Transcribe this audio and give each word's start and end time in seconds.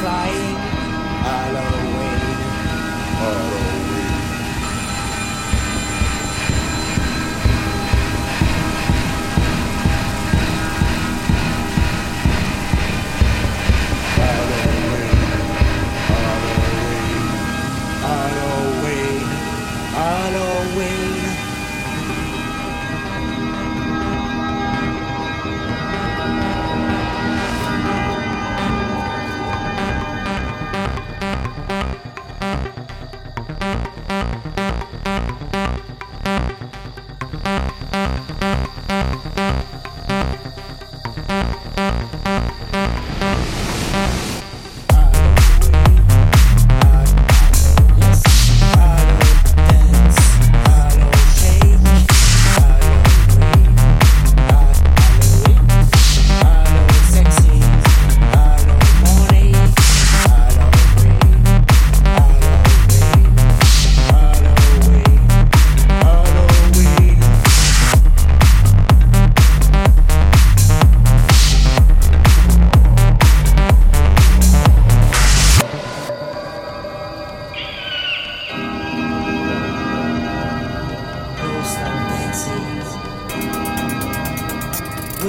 Flying. 0.00 0.56
Halloween. 1.26 2.20
Halloween, 3.20 3.79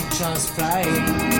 Just 0.00 0.50
flying. 0.50 1.35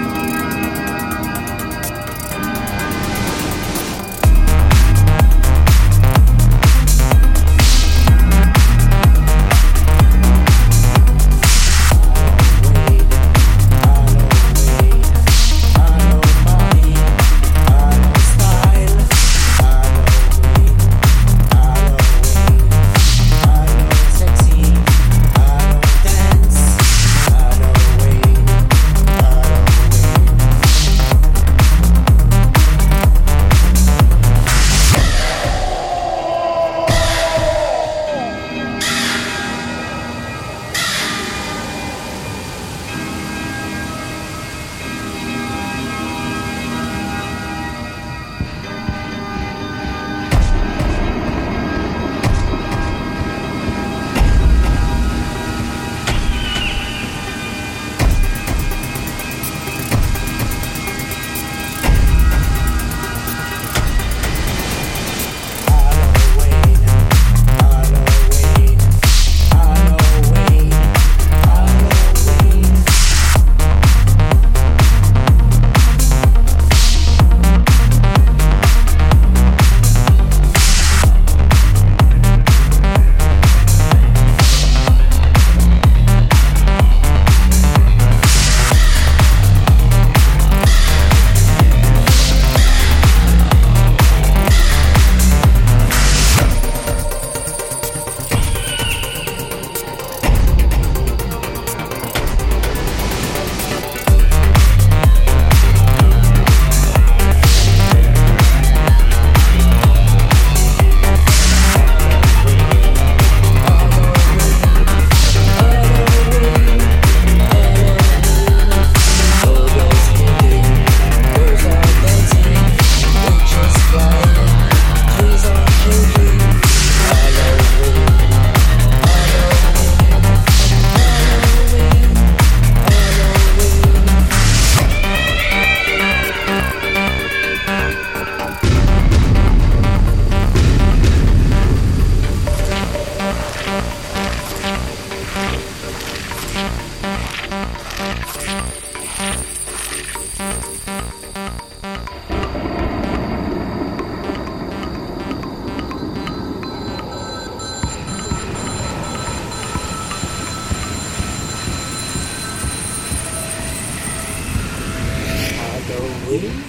Halloween. 166.38 166.65